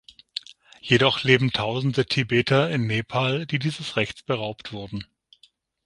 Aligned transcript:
Jedoch 0.79 1.21
leben 1.21 1.51
tausende 1.51 2.07
Tibeter 2.07 2.71
in 2.71 2.87
Nepal, 2.87 3.45
die 3.45 3.59
dieses 3.59 3.97
Rechts 3.97 4.23
beraubt 4.23 4.73
wurden. 4.73 5.05